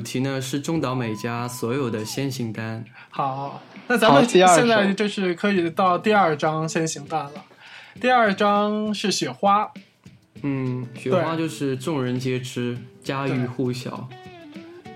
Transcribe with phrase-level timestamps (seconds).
[0.00, 2.82] 主题呢是中岛美嘉所有的先行单。
[3.10, 7.32] 好，那咱们现在就是可以到第二张先行单了。
[8.00, 9.70] 第二张是雪花，
[10.40, 14.08] 嗯，雪花就是众人皆知，家喻户晓。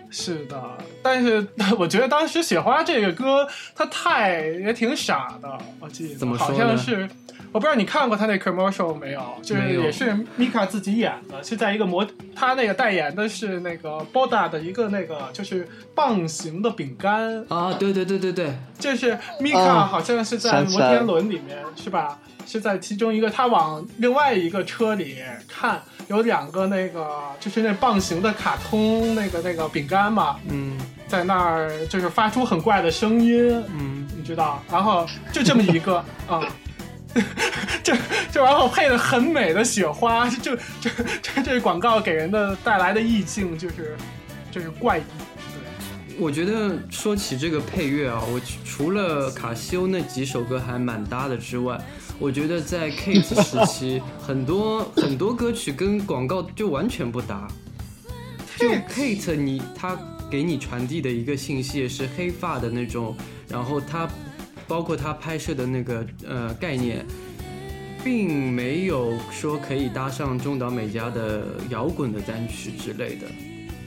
[0.09, 0.59] 是的，
[1.03, 1.47] 但是
[1.79, 5.59] 我觉得当时雪花这个歌，它太也挺傻的。
[5.81, 7.07] 我记得怎么说好像是。
[7.55, 22.19] 我不知道你看过他那 commercial 没有，就是也是 Mika 自己演的，是在一个模，他那个代言的是那个 Boda 的一个那个就是棒形的饼干啊，对对对对对，就是 Mika 好像是在摩天轮里面是吧？
[22.45, 36.43] 是在其中一个，他往另外一个车里看，有两个那个就是那棒形的卡通那个那个饼干嘛，嗯，在那儿就是发出很怪的声音，嗯，你知道，然后就这么一个啊。
[37.83, 37.95] 就
[38.33, 40.91] 就然后配的很美的雪花，就这
[41.23, 43.97] 这这广告给人的带来的意境就是
[44.51, 45.03] 就是怪异。
[46.09, 51.79] 对，我觉得说起这个配乐啊，我除了卡西欧那几首歌还蛮搭的之外，
[52.19, 57.47] 我觉得在 Kate 时期 很多很多歌曲跟广告就完全不搭。
[58.59, 59.97] 就 Kate 你他
[60.31, 63.17] 给你传递的一个信息也是黑发的那种，
[63.49, 64.09] 然后他。
[64.67, 67.05] 包括他拍摄的那个呃概念，
[68.03, 73.27] 并没有说可以搭上中岛美嘉的摇滚的单曲之类的。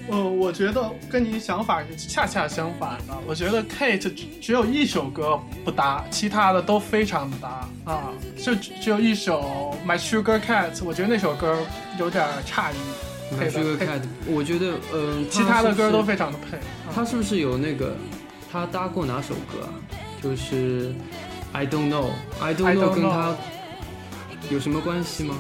[0.09, 3.13] 呃，我觉得跟你想法是恰恰相反的。
[3.28, 4.09] 我觉得 Kate
[4.40, 8.13] 只有一首歌不搭，其他的都非常的搭啊。
[8.41, 11.59] 就只有一首 My Sugar Cat，我觉得那首歌
[12.00, 12.78] 有点诧异。
[13.35, 16.57] My Sugar Cat，我觉得呃，其他的歌都非常的配。
[16.96, 17.94] 他是不是有那个
[18.50, 19.75] 他搭过哪首歌啊？
[20.22, 20.94] 就是
[21.51, 23.35] I don't know，I don't know 跟他
[24.50, 25.35] 有什么关系吗？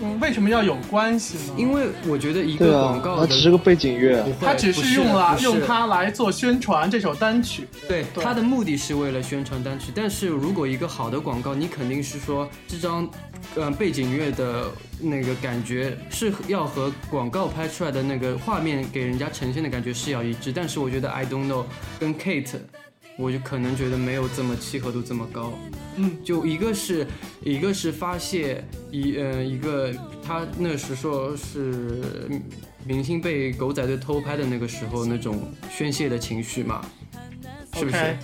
[0.00, 1.54] 嗯，为什么要有关系呢？
[1.56, 7.66] 因为我觉得一个广告，它只是个背景乐，它只是用了用它来做宣传这首单曲。
[7.88, 9.90] 对，它的目的是为了宣传单曲。
[9.92, 13.10] 但是如果一个好的广告，你肯定是说这张
[13.56, 20.52] 呃背景乐的那个感觉是要和广告拍出来的那个画面给人家呈现的感觉是要一致。
[20.52, 21.64] 但是我觉得 I don't know
[21.98, 22.54] 跟 Kate。
[23.18, 25.52] 我就可能觉得没有这么契合度这么高，
[25.96, 27.06] 嗯，就一个是
[27.42, 29.92] 一个是发泄一呃一个
[30.24, 32.00] 他那时说是
[32.86, 36.80] 明星被狗仔队偷拍的那个时候那种宣泄的情绪嘛，
[37.74, 38.16] 是不是？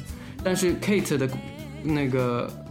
[0.45, 1.29] 但是 Kate 的
[1.83, 2.64] 那个。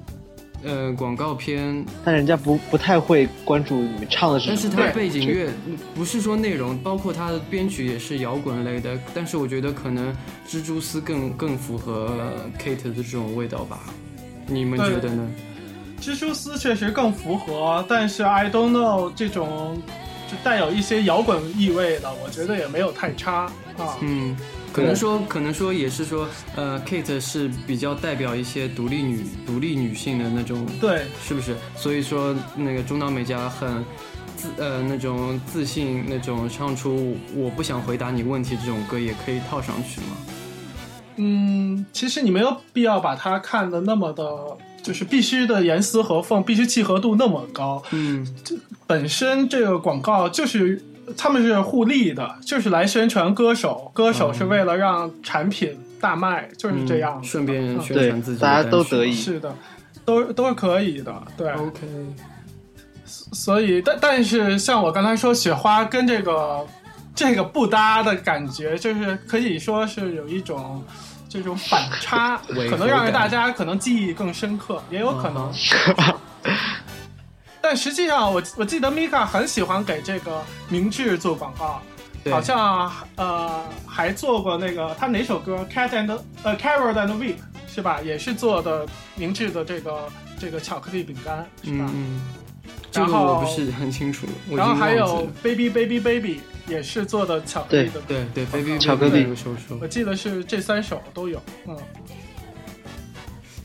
[0.63, 4.57] 呃，广告片，但人家不不太会关注你们唱的是什么。
[4.75, 5.49] 但是它背景乐
[5.93, 8.97] 不是说内容，包括它的编曲也是摇滚类的。
[9.13, 10.15] 但是我觉得可能
[10.47, 13.79] 蜘蛛丝更更符合 Kate 的这种味道吧？
[14.47, 15.29] 你们觉得呢？
[16.01, 19.81] 蜘蛛丝确实更符合，但是 I don't know 这种
[20.29, 23.45] 就带有一些摇滚意味的，我觉得也没有太差
[23.77, 23.97] 啊。
[24.01, 24.35] 嗯。
[24.73, 31.55] 可能说，可能说也是说，呃，Kate 是比较代表一些独立女、独立女性的那种，对，是不是？
[31.75, 33.85] 所以说，那个中岛美嘉很
[34.35, 40.07] 自，呃，那种自信，那种唱出“我不想回答你问题”这种歌，也可以套上去吗？
[41.17, 44.23] 嗯，其实你没有必要把它看的那么的，
[44.81, 47.83] 就是必须的严丝合缝，必须契合度那么高。
[47.91, 48.55] 嗯，这
[48.87, 50.81] 本身这个广告就是。
[51.17, 57.23] 他们是互利的，就是来宣传歌手，歌手是为了让产品大卖，就是这样。
[57.23, 59.13] 顺便宣传自己，大家都得意。
[59.13, 59.55] 是的，
[60.05, 61.13] 都都是可以的。
[61.37, 61.87] 对，OK。
[63.05, 66.65] 所以，但但是像我刚才说，雪花跟这个
[67.13, 70.83] 这个不搭的感觉，就是可以说是有一种
[71.29, 72.37] 这种反差，
[72.69, 75.51] 可能让大家可能记忆更深刻，也有可能。
[77.63, 81.81] 但实际上，我我记得 Mika 很喜欢给这个明治做广告，
[82.29, 88.01] 好像呃还做过那个他哪首歌 Cat and 呃 Carrot and Whip 是吧？
[88.01, 91.89] 也是做的明治的这个这个巧克力饼干是吧？
[91.93, 92.21] 嗯，
[92.91, 94.27] 这个我不是很清楚。
[94.51, 99.25] 然后还有 Baby Baby Baby 也是做的巧克力的，对对 Baby 巧克力。
[99.79, 101.77] 我记得是这三首都有，嗯。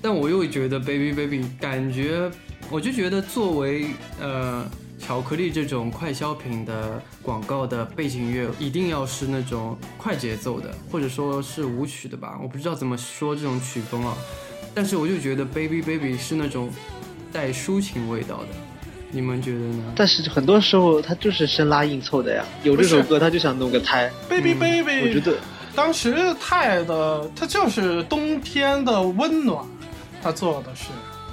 [0.00, 2.30] 但我又觉得 Baby Baby 感觉。
[2.70, 3.86] 我就觉得，作为
[4.20, 4.64] 呃
[4.98, 12.38] 巧克力这种快消品的广告的背景乐，一定要是那种快节奏的，或者说是舞曲的吧。
[12.42, 14.14] 我不知道怎么说这种曲风啊，
[14.74, 16.68] 但是我就觉得 Baby Baby 是那种
[17.32, 18.48] 带抒情味道的。
[19.10, 19.92] 你们觉得呢？
[19.96, 22.44] 但是很多时候他就是生拉硬凑的呀。
[22.62, 24.12] 有这首歌，他就想弄个胎。
[24.28, 25.38] Baby Baby，我觉得
[25.74, 29.64] 当时泰的他就是冬天的温暖，
[30.22, 30.88] 他做的是。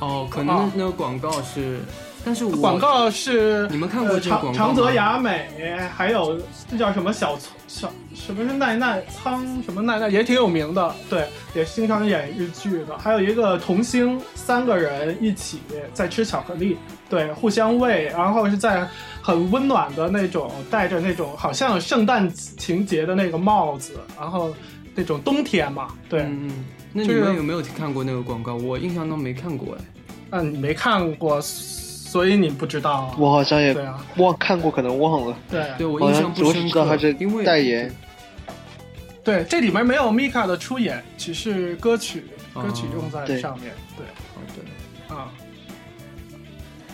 [0.06, 1.80] 哦，可能那个广告是
[2.24, 5.48] 但是广告是你们看过这个广告长泽雅美，
[5.96, 7.38] 还有这叫什么小
[7.68, 12.98] 小什么是奈奈仓什么奈奈也挺有名的，对，也经常演日剧的。
[12.98, 15.60] 还有一个童星，三个人一起
[15.92, 16.78] 在吃巧克力，
[17.10, 18.88] 对，互相喂，然后是在
[19.22, 24.54] 很温暖的那种，戴着那种好像圣诞情节的那个帽子，然后
[24.94, 26.22] 那种冬天嘛，对。
[26.22, 28.56] 嗯，那你们有没有看过那个广告？
[28.56, 29.81] 我印象中没看过哎。
[30.36, 31.42] 嗯，你没看过。
[31.42, 35.38] 所以你不知道，我好像也对啊，忘看过，可能忘了。
[35.52, 37.94] 对，对我印象不深刻，因为代言。
[39.22, 42.24] 对，这里面没有 Mika 的出演，只是歌曲，
[42.54, 43.74] 歌曲用在上面。
[43.98, 45.30] 对，好的，啊。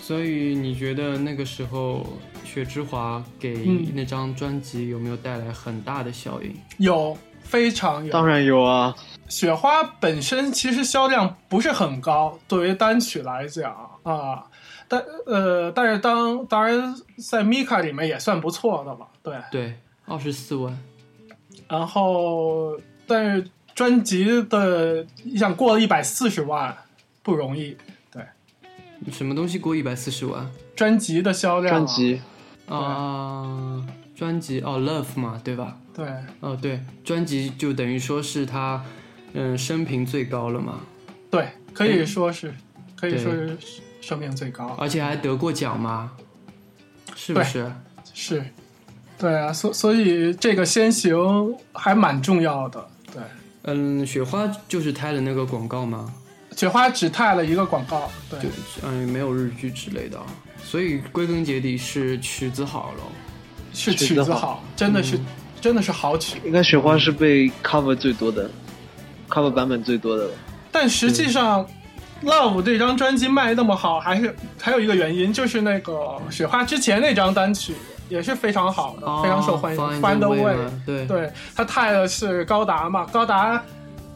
[0.01, 2.03] 所以你觉得那个时候
[2.43, 3.53] 雪之华给
[3.93, 6.55] 那张专辑有没有带来很大的效应？
[6.77, 8.11] 有，非常有。
[8.11, 8.95] 当然有啊。
[9.31, 13.73] 雪花本身其实销量不是很高，作为单曲来讲
[14.03, 14.43] 啊。
[14.89, 20.77] 但呃，但是当当然在 Mika 里面也算不错的了，对对，二十四万。
[21.69, 26.75] 然后，但是专辑的你想过了一百四十万
[27.23, 27.77] 不容易，
[28.11, 28.21] 对。
[29.13, 30.51] 什么东西过一百四十万？
[30.75, 31.73] 专辑的销量。
[31.73, 32.21] 专辑
[32.67, 33.81] 啊，
[34.13, 35.77] 专辑哦，Love 嘛，对吧？
[35.93, 36.05] 对。
[36.41, 38.83] 哦，对，专辑就等于说是他
[39.33, 40.81] 嗯生平最高了嘛？
[41.29, 42.53] 对，可以说是，
[42.95, 43.57] 可以说是。
[44.01, 46.11] 生命最高，而且还得过奖吗？
[47.15, 47.71] 是不是？
[48.15, 48.43] 是，
[49.15, 51.15] 对啊，所所以这个先行
[51.71, 52.83] 还蛮重要的。
[53.13, 53.21] 对，
[53.65, 56.11] 嗯，雪花就是拍了那个广告吗？
[56.57, 58.39] 雪花只拍了一个广告，对，
[58.81, 60.19] 嗯，没有日剧之类的，
[60.63, 63.03] 所以归根结底是曲子好了，
[63.71, 65.19] 是曲子好，真的是
[65.61, 66.41] 真的是好曲。
[66.43, 68.49] 应该雪花是被 cover 最多的
[69.31, 70.31] ，cover 版本最多的了，
[70.71, 71.65] 但实际上。
[72.23, 77.73] Love 这张专辑卖那么好，还是还有一个原因，就是那个雪花之前那张单曲
[78.09, 79.81] 也是非常好的，非常受欢迎。
[79.99, 80.55] Find the way，
[80.85, 83.63] 对，对，他泰的是高达嘛，高达，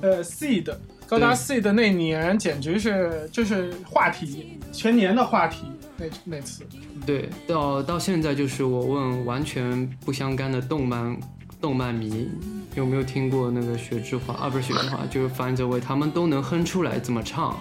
[0.01, 0.71] 呃，Seed，
[1.07, 5.63] 高达 Seed 那年简直是就是话题，全年的话题。
[5.97, 6.63] 那那次，
[7.07, 11.17] 对，到到现在就是我问完全不相干的动漫
[11.61, 12.29] 动漫迷
[12.75, 17.57] 有没有听过那个雪之华啊，不是雪之华， 就是 Find the way，他们都能哼出来怎么唱。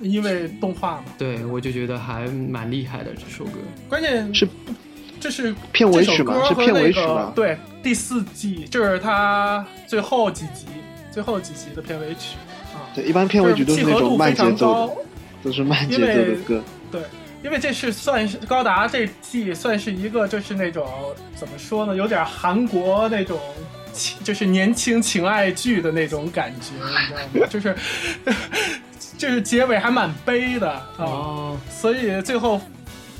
[0.00, 3.58] 因为动画嘛，对我就觉得还蛮厉害的这首歌。
[3.86, 4.48] 关键是，
[5.20, 7.30] 这是片尾曲嘛，是片尾曲嘛？
[7.36, 10.64] 对，第四季就是它最后几集，
[11.12, 12.38] 最后几集的片尾曲
[12.72, 12.80] 啊。
[12.94, 14.96] 对，一般片尾曲都是那种慢节奏的，
[15.42, 16.62] 都是慢节奏的歌。
[16.90, 17.02] 对，
[17.42, 20.86] 因为这是算是高达这季算是一个就是那种
[21.34, 23.38] 怎么说呢，有点韩国那种，
[24.24, 27.46] 就是年轻情爱剧的那种感觉，你知道吗？
[27.48, 27.76] 就是。
[29.18, 32.58] 就是结尾还蛮悲的啊，所以最后，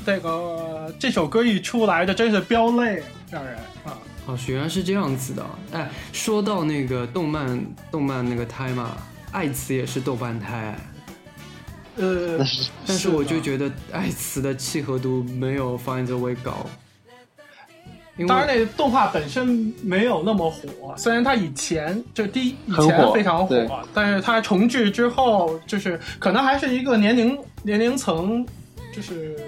[0.03, 3.93] 这个这首歌一出来，就真是飙泪，让人啊。
[4.25, 5.45] 哦，原来是这样子的。
[5.73, 8.97] 哎，说到那个动漫，动漫那个胎嘛，
[9.31, 10.75] 爱慈也是豆瓣胎。
[11.97, 12.37] 呃，
[12.87, 16.65] 但是我就觉得爱词的契合度没有 Find the Way 高。
[18.27, 20.93] 当然，那动画本身没有那么火。
[20.95, 28.45] 虽然它以前就第一以前非常火，但是它重置之后，就是可能还是一个年龄年龄层，
[28.93, 29.39] 就是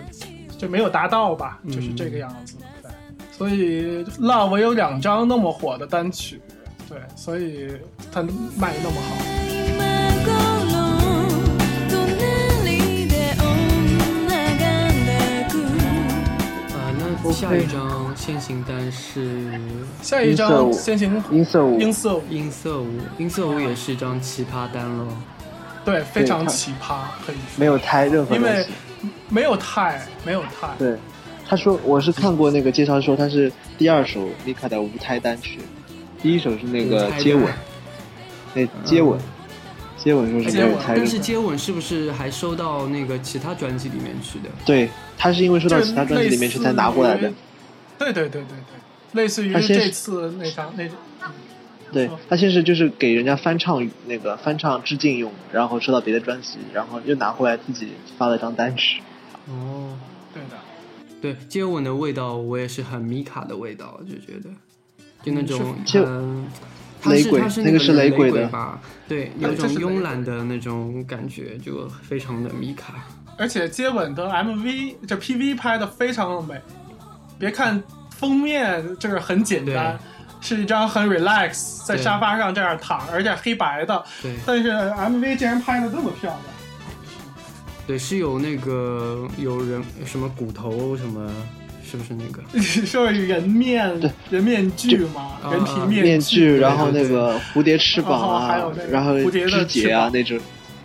[0.58, 2.56] 就没有达到吧，就是这个样子。
[2.82, 2.92] 对，
[3.32, 6.42] 所以 Love 有两张那么火的单曲，
[6.90, 7.68] 对，所以
[8.12, 8.24] 它
[8.58, 9.33] 卖的那么好。
[17.32, 19.50] 下一张先行单是
[20.02, 22.88] 下一张先行音色舞，音色舞，音色舞，
[23.18, 25.08] 音色舞也是一张奇葩单了。
[25.86, 28.66] 对，非常奇葩，可以没有太任何因为
[29.30, 30.70] 没有太没有太。
[30.78, 30.98] 对，
[31.48, 35.60] 他说我是看过那个介绍说他是第二首 Lika 的无胎单曲，
[36.22, 37.46] 第一首是那个接吻，
[38.54, 39.20] 那接吻。
[40.04, 44.50] 接吻说是没有胎，但是接吻是不是还收到那个其他专辑里面去的？
[44.66, 47.32] 对，他是因为收到其他专辑里面去才拿过来的。
[47.98, 50.90] 对对对对对，类似于这次那张那。
[51.94, 59.02] 对他先是就是给人家翻唱那个翻唱致敬用，然后收到别的专辑，然后又拿回来自己发了张单曲。
[59.48, 59.96] 哦，
[60.34, 60.58] 对的，
[61.22, 64.50] 对接吻的味道，我也是很米卡的味道，就觉得
[65.24, 66.48] 就那种嗯。
[67.06, 68.80] 雷鬼，那个是雷鬼的吧？
[69.08, 72.96] 对，有种慵懒的那种感觉，就非常的米卡。
[73.38, 76.62] 而且接吻的 MV 这 PV 拍的非常的美，
[77.40, 77.82] 别看
[78.12, 80.00] 封面就是很简单，
[80.40, 84.04] 是一张很 relax 在沙发上这样躺，而且黑白的。
[84.22, 86.42] 对，但是 MV 竟然拍的这么漂亮。
[87.88, 91.30] 对，是有那个有人什么骨头什么，
[91.94, 92.42] 是不是那个？
[92.52, 93.88] 你说人面
[94.32, 95.38] 人面具吗？
[95.52, 100.40] 人皮面具，然后那个蝴蝶翅膀啊，然后肢节啊那种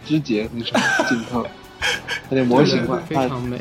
[0.05, 1.47] 肢节那种镜头，
[2.29, 3.59] 有点模型化，非常美。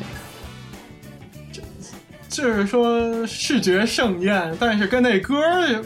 [2.27, 5.33] 就是说视觉盛宴，但是跟那歌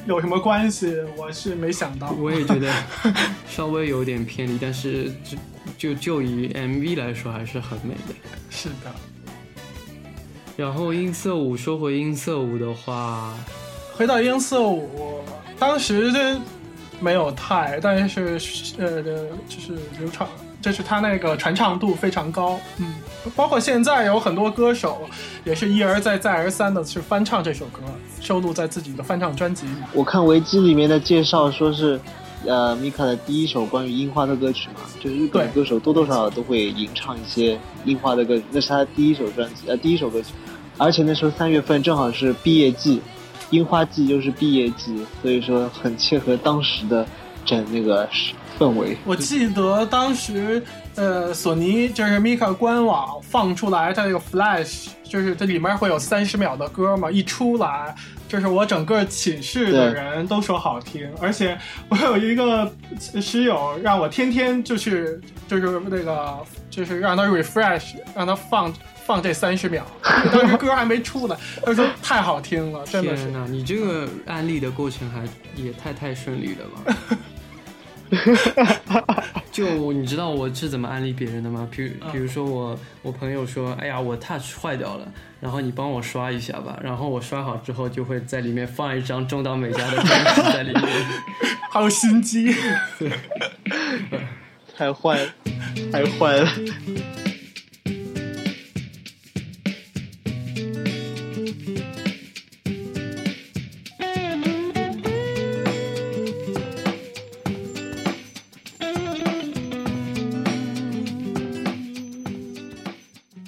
[0.07, 0.91] 有什么关系？
[1.15, 2.09] 我是没想到。
[2.19, 2.73] 我也觉得
[3.47, 5.37] 稍微有点偏离，但是就
[5.77, 8.15] 就就以 MV 来说，还是很美的。
[8.49, 8.91] 是的。
[10.57, 13.33] 然后音色舞，说回音色舞的话，
[13.95, 15.21] 回到音色舞，
[15.57, 16.39] 当时这
[16.99, 18.39] 没有太，但是
[18.77, 19.01] 呃，
[19.47, 20.27] 就是流畅。
[20.61, 22.93] 就是它那个传唱度非常高，嗯，
[23.35, 25.09] 包括现在有很多歌手
[25.43, 27.81] 也是一而再再而三的去翻唱这首歌，
[28.19, 29.73] 收录在自己的翻唱专辑里。
[29.91, 31.99] 我看维基里面的介绍说是，
[32.45, 40.29] 呃，米卡的第一首关于樱花的歌曲嘛，就是日本歌手多多少少都会吟唱一些樱花的歌曲，那是他第一首专辑，呃，第一首歌曲，
[40.77, 43.01] 而且那时候三月份正好是毕业季，
[43.49, 47.05] 樱花季又是毕业季，所以说很切合当时的
[47.45, 48.07] 整那个。
[48.59, 50.61] 氛围，我记得当时，
[50.93, 57.95] 呃，索尼就是 Mika 官网放出来它那个 Flash，就是这里面会有三十秒的歌嘛，一出来，
[58.31, 61.59] 就是我整个寝室的人都说好听，而且
[61.89, 62.73] 我有一个
[63.21, 65.05] 室友让我天天就去
[65.49, 66.37] 就是那个
[66.69, 68.73] 就是让他 refresh，让他放
[69.03, 69.85] 放这三十秒，
[70.31, 73.25] 当时歌还没出呢， 他说太好听了，真的是。
[73.49, 75.23] 你这个案例的过程还
[75.61, 76.95] 也太太顺利了吧？
[79.51, 81.67] 就你知道我是怎么安利别人的吗？
[81.69, 85.05] 比如比如说我我朋友说，哎呀我 touch 坏掉了，
[85.39, 90.87] 然后你帮我刷一下吧，然后我刷好之后就会在里面放一张中岛美嘉的专辑在里面，
[91.69, 92.55] 好心机，
[94.75, 95.29] 太坏了，
[95.91, 96.49] 太坏了。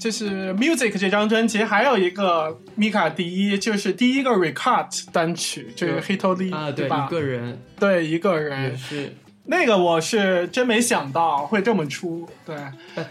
[0.03, 7.07] 就是 Music 这张专辑还有一个 Mika 第一，就是第一个 Recut 单曲，就是 Hitoli 啊，对吧？
[7.07, 12.27] 一个人，对一个人是那个，我是真没想到会这么出。
[12.45, 12.57] 对，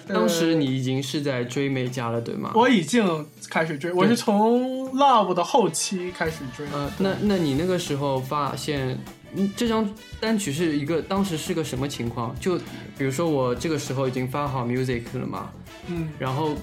[0.06, 2.52] 当时你已经是在追美嘉了，对吗？
[2.54, 6.66] 我已经开始追，我是从 Love 的后期开始追。
[6.74, 8.98] 呃，那那你那个时候发现
[9.56, 9.88] 这张
[10.20, 12.38] 单曲是一个当时是个什么情况？
[12.38, 12.58] 就
[12.98, 15.50] 比如说我这个时候已经发好 Music 了嘛，
[15.86, 16.54] 嗯，然后。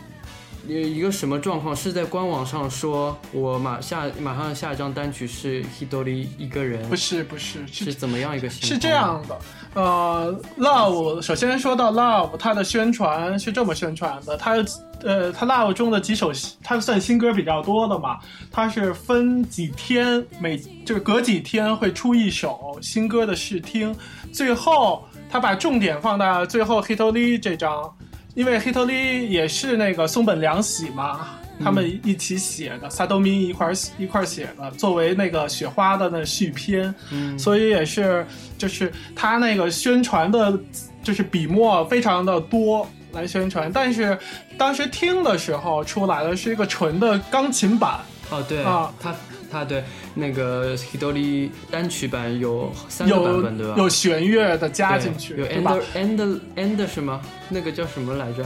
[0.69, 1.75] 一个什么状况？
[1.75, 6.87] 是在官网上说，我马下马上下一张单曲是 Hidori 一个人？
[6.87, 8.49] 不是，不是，是怎么样一个？
[8.49, 9.39] 是这样的，
[9.73, 14.55] 呃，Love 首先说到 Love，它的宣传是这么宣传的，它
[15.01, 16.31] 呃，它 Love 中的几首，
[16.63, 18.19] 它算新歌比较多的嘛，
[18.51, 23.95] 它是分几天，每就是隔几天会出一首新歌的试听，
[24.31, 27.91] 最后它把重点放在最后 Hidori 这张。
[28.35, 31.27] 因为黑特利也是那个松本良喜嘛，
[31.63, 36.93] 他们一起写的，萨多咪一块一块写的，作为那个雪花的那续篇，
[37.37, 38.25] 所以也是
[38.57, 40.57] 就是他那个宣传的，
[41.03, 44.17] 就是笔墨非常的多来宣传，但是
[44.57, 47.99] 当时听的时候出来的是一个纯的钢琴版。
[48.29, 49.15] 哦，对啊，他
[49.51, 49.83] 他对
[50.13, 53.73] 那个 Hidori 单曲版有三个版本对吧？
[53.77, 57.19] 有弦乐的加进去，有 end end end 什么？
[57.49, 58.45] 那个叫什么来着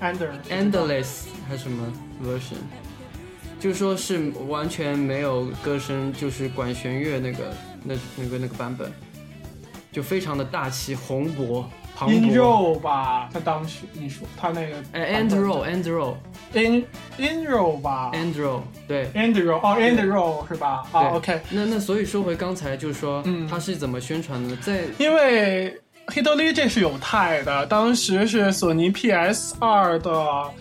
[0.00, 0.18] ？end
[0.48, 1.92] endless 还是什么
[2.24, 2.56] version？
[3.58, 7.52] 就说是完全没有歌声，就是管弦乐那个
[7.84, 8.90] 那那个那个版本，
[9.92, 11.68] 就非常的大气宏博。
[12.08, 16.84] In row 吧，他当时你说他那个哎，end row，end row，in
[17.18, 20.82] in row 吧，And Row 对，And Row 哦，And Row 是吧？
[20.92, 21.40] 啊，OK。
[21.50, 24.56] 那那所以说回刚才就是说，嗯，他是怎么宣传的？
[24.56, 25.78] 在因为。
[26.10, 30.12] D o l i 这是有泰的，当时是索尼 PS 二的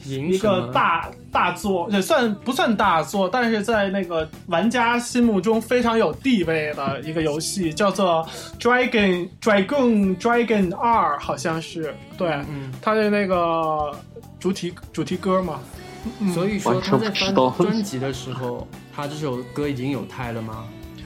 [0.05, 8.27] 一个大大作，也算不算大作，但是在那个玩家心目中非常有地位的一个游戏，叫做
[8.59, 13.91] Dragon Dragon Dragon 二，好像是对，嗯，它的那个
[14.39, 15.59] 主题主题歌嘛，
[16.33, 20.65] 所以说他在翻专辑的时候，他这首歌已经有泰了吗？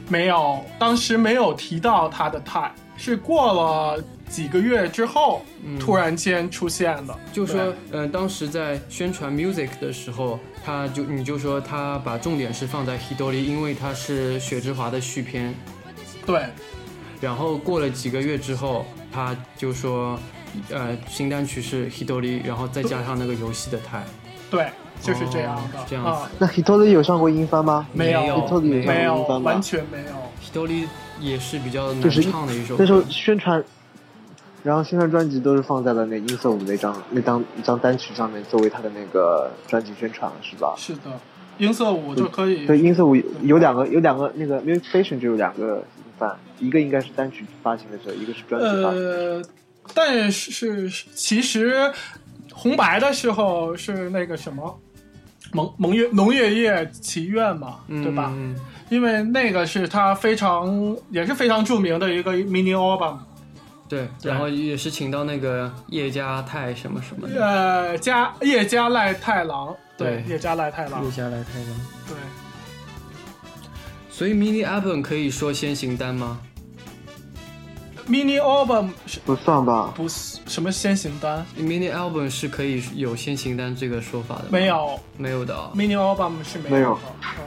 [0.10, 4.04] 没有，当时没有提到他的泰，是过了。
[4.30, 5.42] 几个月之后，
[5.80, 15.54] 突然间出现的，就说，呃，当时在宣传 music 的时候，他就你就说他把重点是放在 Hidori，因为他是雪之华的续篇，
[16.26, 16.44] 对。
[17.22, 20.20] 然后过了几个月之后，他就说，
[20.70, 24.04] 呃新单曲是 Hidori，然后再加上那个游戏的泰。
[24.52, 24.68] 对，
[25.02, 25.80] 就是这样的。
[25.88, 26.30] 这样子。
[26.38, 27.88] 那 Hidori 有上过英翻吗？
[27.94, 30.14] 没有，Hidori 没有，完全没有。
[30.44, 30.86] Hidori
[31.20, 32.76] 也是比较难唱的一首。
[32.78, 33.64] 那时候宣传，
[34.64, 40.74] 然后宣传专辑都是放在了那音色舞那张那张一张单曲上面，作为他的那个专辑宣传，是吧？
[40.78, 41.12] 是的。
[41.60, 49.00] 音色舞就可以对音色舞有两个有两个那个 music station 就有两个音范，一个应该是单曲发行的时候，一个是专辑发行。
[49.00, 49.42] 呃，
[49.94, 51.92] 但是其实
[52.52, 54.80] 红白的时候是那个什么
[55.52, 58.34] 蒙蒙月农月夜祈愿嘛，对吧？
[58.90, 63.18] 因为那个是他非常也是非常著名的一个 mini album。
[63.94, 67.46] 对，然后也是请到那个叶家太什么什么的。
[67.46, 69.76] 呃，加叶家赖太郎。
[69.96, 71.06] 对，叶加赖太郎。
[71.06, 71.68] 叶家赖太郎。
[72.08, 72.16] 对。
[74.10, 76.40] 所以 mini album 可以说先行单吗
[78.08, 78.90] ？mini album
[79.26, 79.94] 不算吧？
[79.96, 81.46] 不是什么先行单。
[81.58, 84.46] mini album 是可以有先行单这个说法的。
[84.50, 85.56] 没有，没有的。
[85.76, 86.98] mini album 是没有。
[87.38, 87.44] 嗯。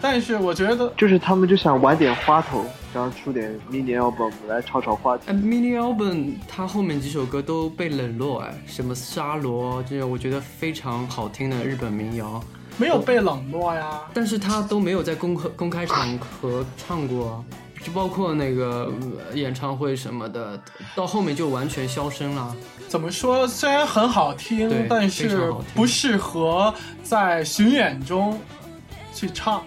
[0.00, 5.24] 但是我觉得，就是他们就想玩点花头，然后出点 mini album 来炒炒话题。
[5.26, 12.42] 哎，mini album 它后面几首歌都被冷落，哎，什么沙罗这些，我觉得非常好听的日本民谣，
[12.76, 14.00] 没有被冷落呀。
[14.14, 17.44] 但是他都没有在公开公开场合唱过，
[17.84, 18.90] 就包括那个
[19.34, 20.60] 演唱会什么的，
[20.94, 22.56] 到后面就完全消声了。
[22.88, 23.46] 怎么说？
[23.46, 28.40] 虽然很好听，但是不适合在巡演中
[29.12, 29.62] 去唱。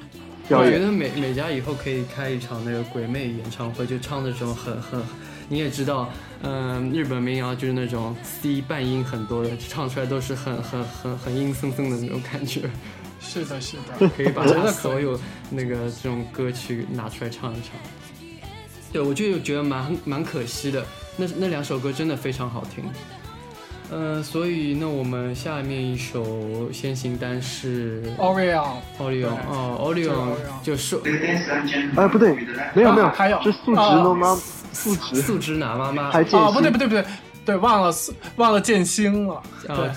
[0.59, 5.01] 我觉得美美嘉以后可以开一场那个鬼魅演唱会，就唱那种很很，
[5.47, 6.09] 你也知道，
[6.41, 12.69] 嗯，日本民谣就是那种 C 半音很多的，唱出来都是很很很很阴森森的那种感觉。
[13.19, 17.71] 是的，是的，可以把他所有那个这种歌曲拿出来唱一唱。
[18.91, 20.85] 对，我就觉得蛮蛮可惜的，
[21.15, 22.83] 那那两首歌真的非常好听。
[23.91, 30.95] 嗯，所以那我们下面一首先行单是 Orion，Orion，哦，Orion 就是，
[31.97, 32.34] 哎，不对，
[32.73, 34.41] 没有没有，还有是素直的吗？
[34.71, 36.10] 素直，素直男妈妈？
[36.10, 37.06] 哦，不对不对不对，
[37.45, 37.93] 对，忘了
[38.38, 39.43] 忘了剑心了。
[39.67, 39.91] 对，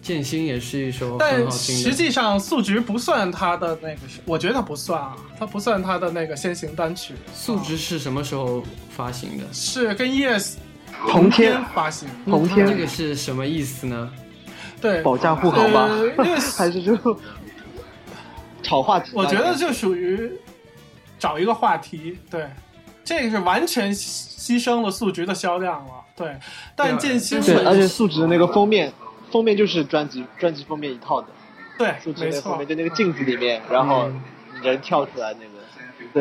[0.00, 7.14] 剑心也是一首但实际上素直不算他的那个，我觉得他不算啊，他不算他的那个先行单曲。
[7.34, 8.62] 素直是什么时候
[8.96, 9.44] 发行的？
[9.52, 10.52] 是跟 Yes。
[11.08, 14.10] 同天发行，同天这个是什么意思呢？
[14.80, 15.88] 对，保驾护航吧，
[16.56, 16.96] 还是就
[18.62, 19.12] 炒话题？
[19.14, 20.32] 我觉得就属于
[21.18, 22.48] 找一个话题，对，
[23.04, 26.36] 这个是完全牺牲了素值的销量了，对。
[26.76, 28.92] 但剑心对，而且素值那个封面，
[29.30, 31.28] 封面就是专辑专辑封面一套的，
[31.78, 34.10] 对，素值那个封面就那个镜子里面，然后
[34.62, 35.63] 人跳出来那个。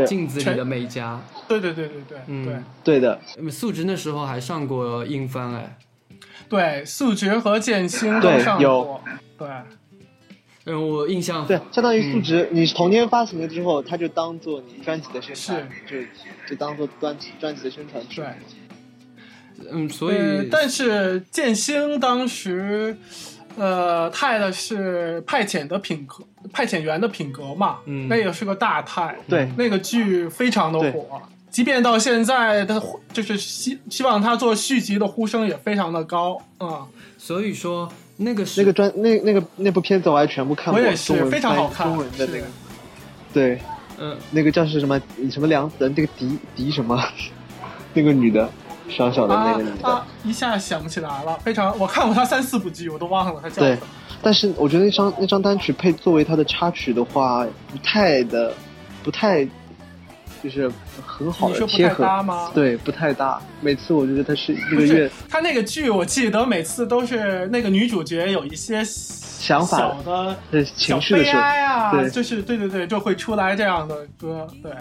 [0.05, 3.19] 镜子里的美嘉，对对对对对，嗯，对的。
[3.51, 5.77] 素值那时候还上过英翻哎，
[6.49, 9.01] 对，素值和剑心都上过，
[9.37, 9.47] 对。
[10.65, 15.97] 嗯，我印象对，相当于素值，你同天发行了之后，他就当做你专辑的宣传，就
[16.47, 18.03] 就当做专辑专辑的宣传。
[18.15, 18.25] 对，
[19.71, 22.97] 嗯，所以但是剑心当时。
[23.55, 36.87] 呃，泰的是派遣的品格，派遣员的品格嘛，嗯，那个是个大泰，对，那个剧非常的火，即便到现在，他就是希希望他做续集的呼声也非常的高啊。
[37.17, 37.87] 所以说，
[38.17, 42.45] 那个那个专那那个那部片子我还全部看过，我也是非常好看，中文的那个，
[43.31, 43.59] 对，
[43.99, 44.99] 嗯，那个叫是什么
[45.31, 46.99] 什么梁子，那个狄狄什么，
[47.93, 48.49] 那个女的。
[48.89, 51.37] 小小的那个女的，一下想不起来了。
[51.39, 53.77] 非常，我看过她三四部剧，我都忘了她叫对，
[54.21, 58.53] 但是我觉得那张那张单曲配作为他的插曲的话，不太的，
[59.03, 59.45] 不太，
[60.43, 60.69] 就是
[61.05, 62.51] 很好的贴合吗？
[62.53, 63.41] 对，不太搭。
[63.61, 74.47] 每次我觉得他是一个月，他那个剧我记得每次都是那个女主角有一些想法小的情绪的时候啊，对，就是对对对，就会出来这样的歌。
[74.61, 74.71] 对，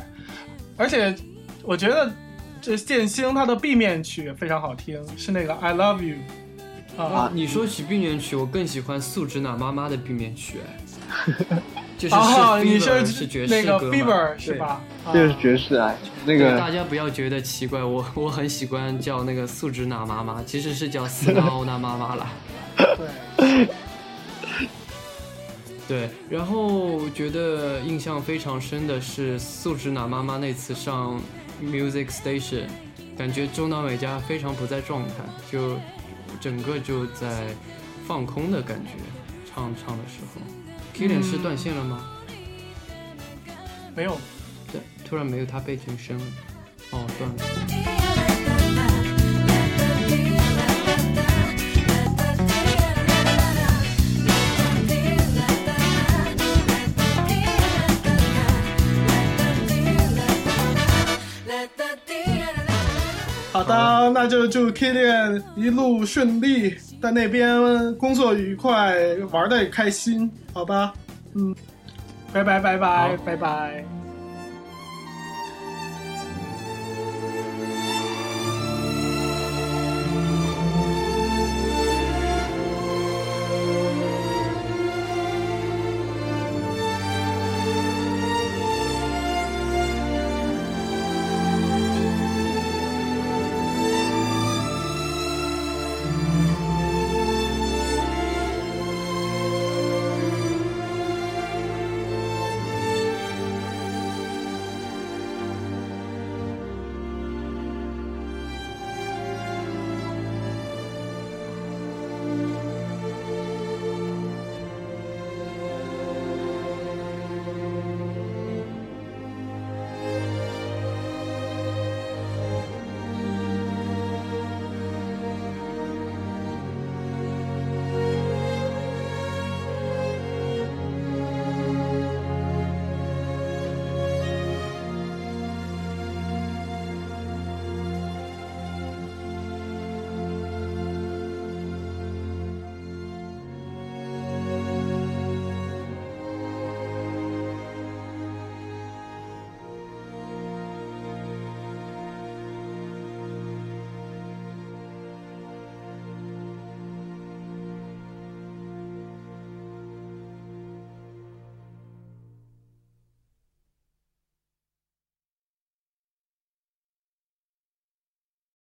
[0.76, 1.14] 而且
[1.62, 2.10] 我觉得。
[2.62, 6.16] 这剑星它的 B 面曲非常好听，是那个 I Love You。
[6.96, 10.58] 啊，你说起 B 面曲，我更喜欢素直娜妈妈的 B 面曲。
[11.98, 12.14] 就是
[12.64, 14.80] 你是是爵士歌 Fever 是吧？
[15.12, 15.92] 这个是爵士啊，
[16.24, 22.26] 那个大家不要觉得奇怪，我我很喜欢叫那个素直娜妈妈，其实是叫斯拉欧娜妈妈了。
[22.76, 23.66] 对。
[25.88, 31.20] 对，然后觉得印象非常深的是素直娜妈妈那次上。
[31.62, 32.66] Music Station，
[33.16, 35.14] 感觉中岛美嘉非常不在状态，
[35.50, 35.78] 就
[36.40, 37.54] 整个就在
[38.06, 38.90] 放空的感觉，
[39.48, 40.40] 唱唱的时候。
[40.94, 42.10] Killian 是断线了吗？
[43.94, 44.18] 没有，
[44.72, 46.24] 对，突然没有他背景声了。
[46.90, 47.91] 哦，断了。
[63.64, 68.94] 好的，那就祝 Kilian 一路顺利，在那边工作愉快，
[69.30, 70.92] 玩的也开心，好吧？
[71.34, 71.54] 嗯，
[72.32, 74.01] 拜拜拜拜拜拜。